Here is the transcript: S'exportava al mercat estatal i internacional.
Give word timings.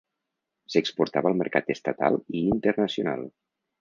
S'exportava 0.75 1.29
al 1.31 1.37
mercat 1.43 1.71
estatal 1.75 2.17
i 2.41 2.43
internacional. 2.57 3.29